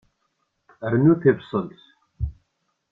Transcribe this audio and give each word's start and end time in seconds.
Rnu 0.91 1.13
tibṣelt. 1.21 1.81